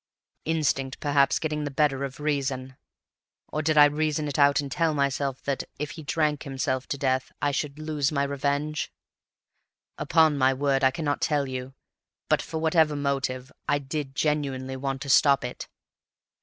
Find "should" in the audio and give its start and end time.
7.51-7.77